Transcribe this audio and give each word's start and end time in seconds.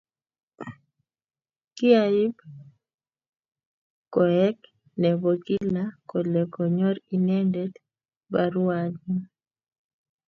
kiaib 1.75 2.35
koek 4.13 4.57
ne 5.01 5.11
bo 5.21 5.31
Kilaa 5.45 5.95
kole 6.09 6.41
konyor 6.53 6.95
inendet 7.15 7.73
baruatnyu 8.31 9.21